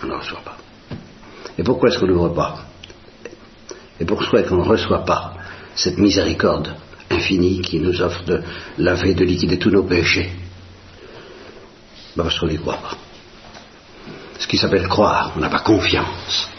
On 0.03 0.09
ne 0.09 0.15
reçoit 0.15 0.43
pas. 0.45 0.59
Et 1.57 1.63
pourquoi 1.63 1.89
est-ce 1.89 1.99
qu'on 2.01 2.07
n'ouvre 2.07 2.35
pas? 2.35 2.67
Et 3.99 4.05
pourquoi 4.05 4.41
est-ce 4.41 4.51
qu'on 4.51 4.59
ne 4.59 4.69
reçoit 4.69 5.07
pas 5.07 5.39
cette 5.75 5.97
miséricorde 5.97 6.77
infinie 7.09 7.63
qui 7.63 7.81
nous 7.81 7.99
offre 8.03 8.25
de 8.25 8.43
laver, 8.77 9.15
de 9.15 9.25
liquider 9.25 9.59
tous 9.59 9.71
nos 9.71 9.85
péchés 9.85 10.31
ben 12.19 12.25
Parce 12.25 12.41
qu'on 12.41 12.49
n'y 12.49 12.59
croit 12.59 12.79
pas. 12.79 12.97
Ce 14.41 14.47
qui 14.49 14.57
s'appelle 14.57 14.89
croire, 14.89 15.33
on 15.37 15.39
n'a 15.39 15.49
pas 15.49 15.61
confiance. 15.61 16.51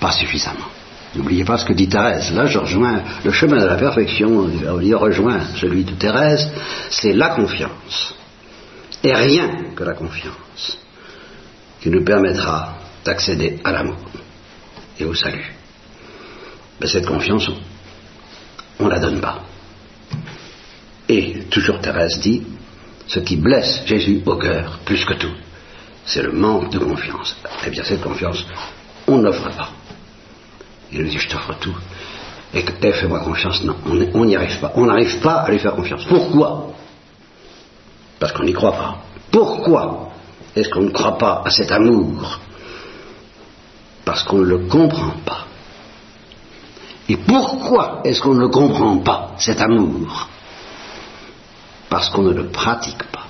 Pas 0.00 0.10
suffisamment. 0.10 0.66
N'oubliez 1.14 1.44
pas 1.44 1.58
ce 1.58 1.64
que 1.64 1.72
dit 1.72 1.88
Thérèse. 1.88 2.32
Là, 2.32 2.46
je 2.46 2.58
rejoins 2.58 3.02
le 3.24 3.30
chemin 3.30 3.60
de 3.60 3.66
la 3.66 3.76
perfection, 3.76 4.50
il 4.82 4.96
rejoint 4.96 5.44
celui 5.60 5.84
de 5.84 5.92
Thérèse, 5.92 6.50
c'est 6.90 7.12
la 7.12 7.28
confiance. 7.28 8.16
Et 9.04 9.14
rien 9.14 9.74
que 9.76 9.84
la 9.84 9.94
confiance 9.94 10.76
qui 11.80 11.90
nous 11.90 12.04
permettra 12.04 12.78
d'accéder 13.04 13.60
à 13.62 13.70
l'amour 13.70 13.98
et 14.98 15.04
au 15.04 15.14
salut. 15.14 15.52
Mais 16.80 16.88
cette 16.88 17.06
confiance, 17.06 17.48
on 18.80 18.86
ne 18.86 18.90
la 18.90 18.98
donne 18.98 19.20
pas. 19.20 19.44
Et 21.08 21.44
toujours 21.50 21.80
Thérèse 21.80 22.18
dit, 22.18 22.42
ce 23.06 23.20
qui 23.20 23.36
blesse 23.36 23.82
Jésus 23.86 24.22
au 24.24 24.36
cœur, 24.36 24.78
plus 24.84 25.04
que 25.04 25.14
tout, 25.14 25.34
c'est 26.04 26.22
le 26.22 26.32
manque 26.32 26.70
de 26.70 26.78
confiance. 26.78 27.36
Eh 27.66 27.70
bien, 27.70 27.84
cette 27.84 28.02
confiance, 28.02 28.44
on 29.06 29.18
n'offre 29.18 29.50
pas. 29.56 29.70
Il 30.92 31.02
nous 31.02 31.08
dit, 31.08 31.18
je 31.18 31.28
t'offre 31.28 31.54
tout. 31.60 31.74
Et 32.54 32.62
que 32.62 32.72
eh, 32.82 32.92
fais-moi 32.92 33.20
confiance. 33.20 33.62
Non, 33.64 33.76
on 34.14 34.24
n'y 34.24 34.36
arrive 34.36 34.58
pas. 34.60 34.72
On 34.76 34.84
n'arrive 34.84 35.20
pas 35.20 35.36
à 35.36 35.50
lui 35.50 35.58
faire 35.58 35.74
confiance. 35.74 36.04
Pourquoi? 36.04 36.72
Parce 38.18 38.32
qu'on 38.32 38.44
n'y 38.44 38.52
croit 38.52 38.72
pas. 38.72 38.98
Pourquoi 39.30 40.10
est-ce 40.54 40.68
qu'on 40.68 40.82
ne 40.82 40.90
croit 40.90 41.16
pas 41.16 41.42
à 41.44 41.50
cet 41.50 41.72
amour? 41.72 42.40
Parce 44.04 44.22
qu'on 44.24 44.38
ne 44.38 44.44
le 44.44 44.58
comprend 44.58 45.14
pas. 45.24 45.46
Et 47.08 47.16
pourquoi 47.16 48.00
est-ce 48.04 48.20
qu'on 48.20 48.34
ne 48.34 48.40
le 48.40 48.48
comprend 48.48 48.98
pas, 48.98 49.32
cet 49.38 49.60
amour? 49.60 50.28
Parce 51.92 52.08
qu'on 52.08 52.22
ne 52.22 52.32
le 52.32 52.46
pratique 52.46 53.04
pas. 53.12 53.26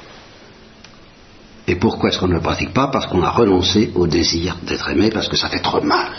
Et 1.66 1.75
pourquoi 1.75 2.11
est-ce 2.11 2.21
qu'on 2.21 2.28
ne 2.28 2.35
le 2.35 2.40
pratique 2.40 2.73
pas? 2.73 2.87
Parce 2.87 3.07
qu'on 3.07 3.21
a 3.21 3.31
renoncé 3.31 3.90
au 3.97 4.07
désir 4.07 4.57
d'être 4.62 4.88
aimé, 4.88 5.11
parce 5.12 5.26
que 5.26 5.35
ça 5.37 5.49
fait 5.49 5.59
trop 5.59 5.81
mal. 5.81 6.12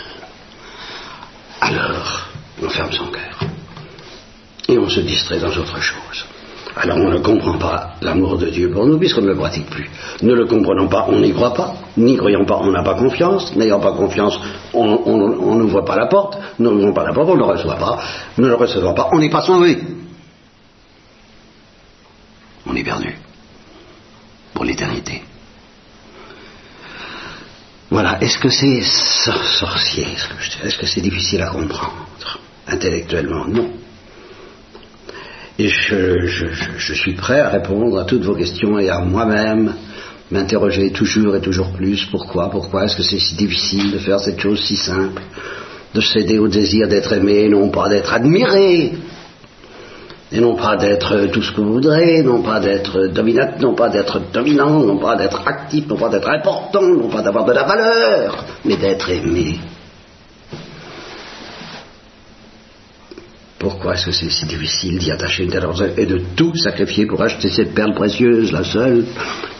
Alors, 1.62 2.28
on 2.62 2.68
ferme 2.68 2.92
son 2.92 3.06
cœur. 3.06 3.48
Et 4.68 4.76
on 4.76 4.90
se 4.90 5.00
distrait 5.00 5.38
dans 5.38 5.56
autre 5.56 5.80
chose. 5.80 6.26
Alors 6.76 6.98
on 6.98 7.08
ne 7.08 7.18
comprend 7.20 7.56
pas 7.56 7.94
l'amour 8.02 8.36
de 8.36 8.50
Dieu 8.50 8.70
pour 8.70 8.84
nous 8.84 8.98
puisqu'on 8.98 9.22
ne 9.22 9.28
le 9.28 9.36
pratique 9.36 9.70
plus. 9.70 9.88
Ne 10.20 10.34
le 10.34 10.44
comprenons 10.44 10.88
pas, 10.88 11.06
on 11.08 11.20
n'y 11.20 11.32
croit 11.32 11.54
pas. 11.54 11.72
N'y 11.96 12.16
croyons 12.18 12.44
pas, 12.44 12.58
on 12.60 12.72
n'a 12.72 12.82
pas 12.82 12.94
confiance. 12.94 13.56
N'ayant 13.56 13.80
pas 13.80 13.92
confiance, 13.92 14.38
on 14.74 15.54
n'ouvre 15.56 15.80
pas 15.80 15.96
la 15.96 16.08
porte. 16.08 16.36
N'ouvrons 16.58 16.92
pas 16.92 17.04
la 17.04 17.14
porte, 17.14 17.30
on 17.30 17.36
ne 17.36 17.38
le 17.38 17.44
reçoit 17.44 17.76
pas. 17.76 17.98
Ne 18.36 18.48
le 18.48 18.54
recevons 18.54 18.92
pas, 18.92 19.08
on 19.12 19.18
n'est 19.18 19.30
pas 19.30 19.40
sauvé. 19.40 19.78
Est 22.76 22.82
perdu. 22.82 23.14
Pour 24.52 24.64
l'éternité. 24.64 25.22
Voilà, 27.90 28.18
est-ce 28.20 28.38
que 28.38 28.48
c'est 28.48 28.80
sorcier 28.82 30.06
Est-ce 30.64 30.76
que 30.78 30.86
c'est 30.86 31.00
difficile 31.00 31.42
à 31.42 31.50
comprendre 31.50 32.40
Intellectuellement, 32.66 33.46
non. 33.46 33.70
Et 35.58 35.68
je, 35.68 36.94
suis 36.94 37.14
prêt 37.14 37.38
à 37.38 37.50
répondre 37.50 37.96
à 37.98 38.04
toutes 38.04 38.24
vos 38.24 38.34
questions 38.34 38.78
et 38.78 38.90
à 38.90 38.98
moi-même 38.98 39.74
m'interroger 40.32 40.90
toujours 40.90 41.36
et 41.36 41.40
toujours 41.40 41.72
plus. 41.72 42.06
Pourquoi? 42.06 42.50
Pourquoi 42.50 42.84
est-ce 42.86 42.96
que 42.96 43.04
c'est 43.04 43.20
si 43.20 43.36
difficile 43.36 43.92
de 43.92 43.98
faire 43.98 44.18
cette 44.18 44.40
chose 44.40 44.60
si 44.64 44.74
simple? 44.74 45.22
De 45.94 46.00
céder 46.00 46.40
au 46.40 46.48
désir 46.48 46.88
d'être 46.88 47.12
aimé, 47.12 47.48
non 47.48 47.68
pas 47.68 47.88
d'être 47.88 48.12
admiré 48.12 48.94
et 50.34 50.40
non 50.40 50.56
pas 50.56 50.76
d'être 50.76 51.26
tout 51.26 51.42
ce 51.42 51.52
que 51.52 51.60
vous 51.60 51.74
voudrez, 51.74 52.20
non 52.24 52.42
pas 52.42 52.58
d'être 52.58 53.06
dominant, 53.06 53.52
non 53.60 53.74
pas 53.76 53.88
d'être 53.88 54.20
dominant, 54.32 54.80
non 54.80 54.96
pas 54.96 55.14
d'être 55.14 55.40
actif, 55.46 55.86
non 55.86 55.96
pas 55.96 56.08
d'être 56.08 56.28
important, 56.28 56.82
non 56.82 57.08
pas 57.08 57.22
d'avoir 57.22 57.44
de 57.44 57.52
la 57.52 57.62
valeur, 57.62 58.44
mais 58.64 58.76
d'être 58.76 59.08
aimé. 59.10 59.60
Pourquoi 63.60 63.94
est-ce 63.94 64.06
que 64.06 64.12
c'est 64.12 64.28
si 64.28 64.44
difficile 64.46 64.98
d'y 64.98 65.12
attacher 65.12 65.44
une 65.44 65.50
telle 65.50 65.68
et 65.96 66.04
de 66.04 66.20
tout 66.34 66.56
sacrifier 66.56 67.06
pour 67.06 67.22
acheter 67.22 67.48
cette 67.48 67.72
perle 67.72 67.94
précieuse, 67.94 68.50
la 68.50 68.64
seule? 68.64 69.04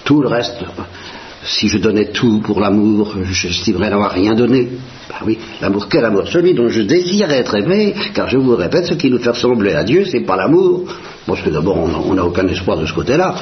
Tout 0.04 0.22
le 0.22 0.28
reste, 0.28 0.58
si 1.44 1.68
je 1.68 1.78
donnais 1.78 2.06
tout 2.06 2.40
pour 2.40 2.60
l'amour, 2.60 3.16
j'estimerais 3.30 3.90
n'avoir 3.90 4.12
rien 4.12 4.34
donné. 4.34 4.68
Ben 5.08 5.16
oui, 5.26 5.38
l'amour, 5.60 5.88
quel 5.88 6.04
amour? 6.04 6.26
Celui 6.26 6.54
dont 6.54 6.68
je 6.68 6.82
désire 6.82 7.30
être 7.30 7.54
aimé, 7.54 7.94
car 8.14 8.28
je 8.28 8.38
vous 8.38 8.56
répète, 8.56 8.86
ce 8.86 8.94
qui 8.94 9.10
nous 9.10 9.18
fait 9.18 9.30
ressembler 9.30 9.74
à 9.74 9.84
Dieu, 9.84 10.06
c'est 10.06 10.20
pas 10.20 10.36
l'amour. 10.36 10.84
Parce 11.26 11.42
que 11.42 11.50
d'abord, 11.50 11.76
on 11.78 12.14
n'a 12.14 12.24
aucun 12.24 12.46
espoir 12.48 12.78
de 12.78 12.86
ce 12.86 12.92
côté-là. 12.92 13.34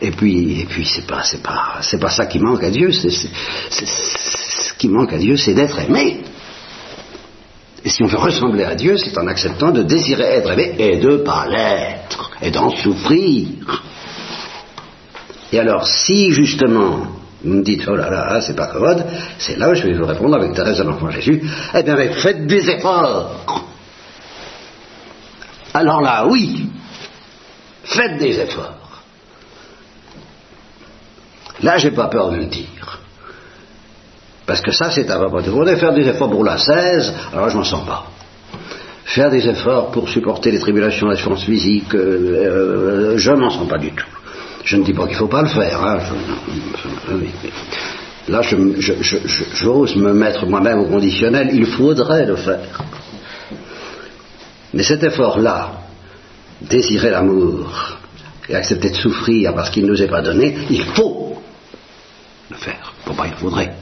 Et 0.00 0.10
puis, 0.10 0.60
et 0.60 0.64
puis, 0.64 0.84
c'est 0.84 1.06
pas, 1.06 1.22
pas, 1.42 1.80
pas 2.00 2.10
ça 2.10 2.26
qui 2.26 2.38
manque 2.38 2.64
à 2.64 2.70
Dieu. 2.70 2.90
Ce 2.92 4.74
qui 4.78 4.88
manque 4.88 5.12
à 5.12 5.18
Dieu, 5.18 5.36
c'est 5.36 5.54
d'être 5.54 5.78
aimé. 5.78 6.22
Et 7.84 7.90
si 7.90 8.02
on 8.02 8.06
veut 8.06 8.18
ressembler 8.18 8.64
à 8.64 8.74
Dieu, 8.74 8.96
c'est 8.96 9.16
en 9.18 9.26
acceptant 9.26 9.70
de 9.70 9.82
désirer 9.82 10.24
être 10.24 10.50
aimé 10.50 10.74
et 10.78 10.96
de 10.96 11.18
pas 11.18 11.46
l'être, 11.46 12.30
et 12.40 12.50
d'en 12.50 12.70
souffrir. 12.70 13.82
Et 15.52 15.58
alors, 15.58 15.86
si 15.86 16.32
justement 16.32 17.23
vous 17.44 17.54
me 17.54 17.62
dites, 17.62 17.86
oh 17.86 17.94
là 17.94 18.10
là, 18.10 18.40
c'est 18.40 18.56
pas 18.56 18.68
commode, 18.68 19.04
c'est 19.38 19.58
là 19.58 19.70
où 19.70 19.74
je 19.74 19.84
vais 19.86 19.92
vous 19.92 20.06
répondre 20.06 20.34
avec 20.36 20.54
Thérèse 20.54 20.78
de 20.78 20.84
l'Enfant 20.84 21.10
Jésus, 21.10 21.42
eh 21.74 21.82
bien, 21.82 21.96
faites 22.14 22.46
des 22.46 22.70
efforts. 22.70 23.66
Alors 25.74 26.00
là, 26.00 26.26
oui, 26.26 26.68
faites 27.84 28.18
des 28.18 28.40
efforts. 28.40 29.02
Là, 31.62 31.78
j'ai 31.78 31.90
pas 31.90 32.08
peur 32.08 32.30
de 32.30 32.36
le 32.36 32.46
dire. 32.46 33.00
Parce 34.46 34.60
que 34.60 34.72
ça, 34.72 34.90
c'est 34.90 35.10
à. 35.10 35.18
Vous 35.18 35.40
voulez 35.40 35.76
faire 35.76 35.92
des 35.92 36.06
efforts 36.06 36.30
pour 36.30 36.44
la 36.44 36.58
16, 36.58 37.14
alors 37.32 37.48
je 37.48 37.56
m'en 37.56 37.64
sens 37.64 37.86
pas. 37.86 38.06
Faire 39.04 39.30
des 39.30 39.48
efforts 39.48 39.90
pour 39.90 40.08
supporter 40.08 40.50
les 40.50 40.58
tribulations, 40.58 41.06
la 41.06 41.16
souffrance 41.16 41.44
physique, 41.44 41.94
euh, 41.94 43.14
euh, 43.14 43.18
je 43.18 43.30
m'en 43.32 43.50
sens 43.50 43.68
pas 43.68 43.78
du 43.78 43.92
tout. 43.92 44.13
Je 44.64 44.76
ne 44.76 44.84
dis 44.84 44.94
pas 44.94 45.04
qu'il 45.04 45.12
ne 45.12 45.18
faut 45.18 45.28
pas 45.28 45.42
le 45.42 45.48
faire. 45.48 45.84
Hein. 45.84 45.98
là, 48.28 48.40
j'ose 48.42 49.96
me 49.96 50.12
mettre 50.14 50.46
moi-même 50.46 50.80
au 50.80 50.86
conditionnel, 50.86 51.50
il 51.52 51.66
faudrait 51.66 52.24
le 52.24 52.36
faire. 52.36 52.82
Mais 54.72 54.82
cet 54.82 55.02
effort-là, 55.02 55.82
désirer 56.62 57.10
l'amour 57.10 57.98
et 58.48 58.54
accepter 58.54 58.90
de 58.90 58.96
souffrir 58.96 59.54
parce 59.54 59.68
qu'il 59.70 59.84
ne 59.84 59.90
nous 59.90 60.02
est 60.02 60.08
pas 60.08 60.22
donné, 60.22 60.56
il 60.70 60.82
faut 60.82 61.42
le 62.50 62.56
faire. 62.56 62.94
Pourquoi 63.04 63.26
il 63.26 63.34
faudrait 63.34 63.74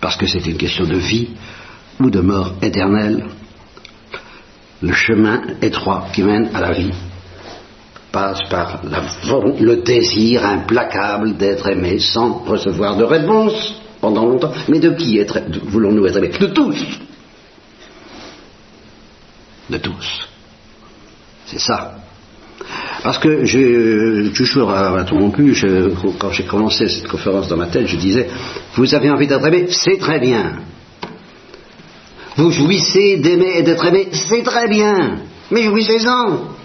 Parce 0.00 0.16
que 0.16 0.26
c'est 0.26 0.44
une 0.46 0.58
question 0.58 0.84
de 0.84 0.96
vie 0.96 1.30
ou 1.98 2.10
de 2.10 2.20
mort 2.20 2.56
éternelle. 2.60 3.24
Le 4.82 4.92
chemin 4.92 5.40
étroit 5.62 6.08
qui 6.12 6.22
mène 6.22 6.50
à 6.54 6.60
la 6.60 6.72
vie 6.72 6.92
passe 8.12 8.40
par 8.50 8.82
le 8.84 9.76
désir 9.76 10.44
implacable 10.44 11.36
d'être 11.36 11.66
aimé 11.68 11.98
sans 11.98 12.44
recevoir 12.44 12.96
de 12.96 13.04
réponse 13.04 13.74
pendant 14.00 14.26
longtemps. 14.26 14.52
Mais 14.68 14.78
de 14.78 14.90
qui 14.90 15.18
voulons-nous 15.64 16.06
être 16.06 16.18
aimés? 16.18 16.30
De 16.38 16.46
tous. 16.46 16.84
De 19.70 19.78
tous. 19.78 20.28
C'est 21.46 21.60
ça. 21.60 21.94
Parce 23.02 23.18
que 23.18 23.44
j'ai 23.44 24.30
toujours 24.36 24.72
interrompu, 24.72 25.56
quand 26.18 26.30
j'ai 26.30 26.44
commencé 26.44 26.88
cette 26.88 27.08
conférence 27.08 27.48
dans 27.48 27.56
ma 27.56 27.66
tête, 27.66 27.88
je 27.88 27.96
disais, 27.96 28.28
vous 28.76 28.94
avez 28.94 29.10
envie 29.10 29.26
d'être 29.26 29.44
aimé, 29.44 29.66
c'est 29.70 29.98
très 29.98 30.20
bien. 30.20 30.60
Vous 32.36 32.50
jouissez 32.50 33.16
d'aimer 33.16 33.58
et 33.58 33.62
d'être 33.62 33.84
aimé, 33.84 34.08
c'est 34.12 34.42
très 34.42 34.68
bien. 34.68 35.18
Mais 35.50 35.62
jouissez-en. 35.64 36.61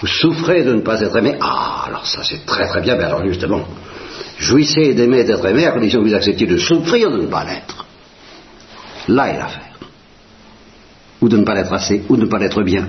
Vous 0.00 0.06
souffrez 0.06 0.62
de 0.62 0.74
ne 0.74 0.80
pas 0.80 1.00
être 1.00 1.16
aimé. 1.16 1.34
Ah, 1.40 1.84
alors 1.88 2.06
ça 2.06 2.22
c'est 2.22 2.46
très 2.46 2.68
très 2.68 2.80
bien. 2.80 2.96
Mais 2.96 3.04
alors 3.04 3.26
justement, 3.26 3.62
jouissez 4.38 4.94
d'aimer 4.94 5.24
d'être 5.24 5.44
aimé 5.46 5.66
à 5.66 5.72
condition 5.72 6.00
que 6.00 6.08
vous 6.08 6.14
acceptiez 6.14 6.46
de 6.46 6.56
souffrir 6.56 7.10
de 7.10 7.22
ne 7.22 7.26
pas 7.26 7.44
l'être. 7.44 7.84
Là 9.08 9.28
est 9.28 9.38
l'affaire. 9.38 9.78
Ou 11.20 11.28
de 11.28 11.36
ne 11.36 11.44
pas 11.44 11.54
l'être 11.54 11.72
assez, 11.72 12.02
ou 12.08 12.16
de 12.16 12.22
ne 12.22 12.26
pas 12.28 12.38
l'être 12.38 12.62
bien. 12.62 12.88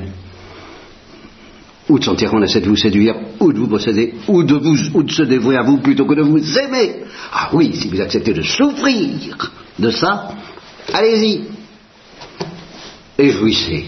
Ou 1.89 1.97
de 1.97 2.03
sentir 2.03 2.29
qu'on 2.29 2.43
essaie 2.43 2.61
de 2.61 2.69
vous 2.69 2.75
séduire, 2.75 3.15
ou 3.39 3.51
de 3.51 3.57
vous 3.57 3.67
posséder, 3.67 4.13
ou 4.27 4.43
de, 4.43 4.53
vous, 4.53 4.77
ou 4.93 5.01
de 5.01 5.11
se 5.11 5.23
dévouer 5.23 5.57
à 5.57 5.63
vous 5.63 5.77
plutôt 5.77 6.05
que 6.05 6.13
de 6.13 6.21
vous 6.21 6.59
aimer. 6.59 7.05
Ah 7.33 7.49
oui, 7.53 7.73
si 7.73 7.87
vous 7.87 7.99
acceptez 7.99 8.33
de 8.33 8.43
souffrir 8.43 9.49
de 9.79 9.89
ça, 9.89 10.29
allez-y. 10.93 11.45
Et 13.17 13.31
jouissez. 13.31 13.85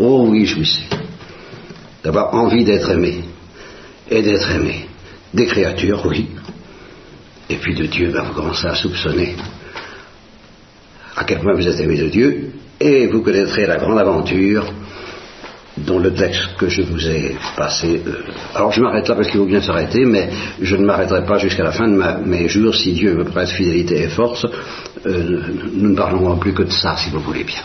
Oh 0.00 0.26
oui, 0.28 0.44
jouissez 0.44 0.88
d'avoir 2.04 2.34
envie 2.34 2.64
d'être 2.64 2.90
aimé 2.90 3.24
et 4.10 4.22
d'être 4.22 4.50
aimé. 4.50 4.86
Des 5.32 5.46
créatures, 5.46 6.04
oui. 6.06 6.28
Et 7.48 7.56
puis 7.56 7.74
de 7.74 7.86
Dieu, 7.86 8.10
ben, 8.12 8.22
vous 8.22 8.34
commencez 8.34 8.66
à 8.66 8.74
soupçonner 8.74 9.34
à 11.16 11.24
quel 11.24 11.40
point 11.40 11.54
vous 11.54 11.66
êtes 11.66 11.80
aimé 11.80 11.96
de 11.96 12.08
Dieu 12.08 12.52
et 12.80 13.06
vous 13.06 13.22
connaîtrez 13.22 13.66
la 13.66 13.76
grande 13.76 13.98
aventure 13.98 14.64
dont 15.76 15.98
le 15.98 16.12
texte 16.12 16.56
que 16.58 16.68
je 16.68 16.82
vous 16.82 17.08
ai 17.08 17.36
passé. 17.56 18.02
Euh, 18.06 18.22
alors 18.54 18.72
je 18.72 18.80
m'arrête 18.80 19.08
là 19.08 19.14
parce 19.14 19.28
qu'il 19.28 19.38
faut 19.40 19.46
bien 19.46 19.62
s'arrêter, 19.62 20.04
mais 20.04 20.28
je 20.60 20.76
ne 20.76 20.84
m'arrêterai 20.84 21.24
pas 21.24 21.38
jusqu'à 21.38 21.64
la 21.64 21.72
fin 21.72 21.88
de 21.88 22.26
mes 22.26 22.48
jours 22.48 22.74
si 22.74 22.92
Dieu 22.92 23.14
me 23.14 23.24
prête 23.24 23.48
fidélité 23.48 24.02
et 24.02 24.08
force. 24.08 24.46
Euh, 25.06 25.40
nous 25.74 25.90
ne 25.90 25.96
parlerons 25.96 26.36
plus 26.36 26.52
que 26.52 26.62
de 26.62 26.70
ça, 26.70 26.96
si 26.96 27.10
vous 27.10 27.20
voulez 27.20 27.44
bien. 27.44 27.60